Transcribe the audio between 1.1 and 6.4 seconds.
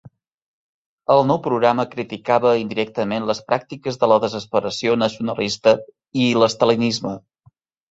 El nou programa criticava indirectament les pràctiques de la desesperació nacionalista i